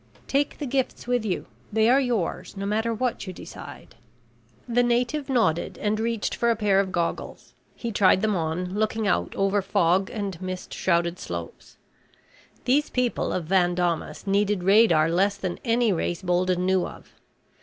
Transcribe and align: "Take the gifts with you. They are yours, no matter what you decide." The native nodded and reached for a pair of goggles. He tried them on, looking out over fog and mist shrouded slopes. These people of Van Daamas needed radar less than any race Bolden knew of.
"Take 0.25 0.57
the 0.57 0.65
gifts 0.65 1.05
with 1.05 1.23
you. 1.23 1.45
They 1.71 1.87
are 1.87 1.99
yours, 1.99 2.57
no 2.57 2.65
matter 2.65 2.91
what 2.91 3.27
you 3.27 3.33
decide." 3.33 3.93
The 4.67 4.81
native 4.81 5.29
nodded 5.29 5.77
and 5.77 5.99
reached 5.99 6.33
for 6.33 6.49
a 6.49 6.55
pair 6.55 6.79
of 6.79 6.91
goggles. 6.91 7.53
He 7.75 7.91
tried 7.91 8.23
them 8.23 8.35
on, 8.35 8.73
looking 8.73 9.05
out 9.07 9.35
over 9.35 9.61
fog 9.61 10.09
and 10.09 10.41
mist 10.41 10.73
shrouded 10.73 11.19
slopes. 11.19 11.77
These 12.65 12.89
people 12.89 13.31
of 13.31 13.45
Van 13.45 13.75
Daamas 13.75 14.25
needed 14.25 14.63
radar 14.63 15.07
less 15.07 15.37
than 15.37 15.59
any 15.63 15.93
race 15.93 16.23
Bolden 16.23 16.65
knew 16.65 16.87
of. 16.87 17.13